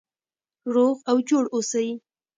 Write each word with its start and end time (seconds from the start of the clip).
روغ 0.73 0.97
او 1.09 1.17
جوړ 1.29 1.43
اوسئ. 1.55 1.87